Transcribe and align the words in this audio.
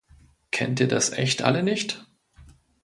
Kennt 0.49 0.79
ihr 0.79 0.87
das 0.87 1.11
echt 1.11 1.43
alle 1.43 1.61
nicht? 1.61 2.07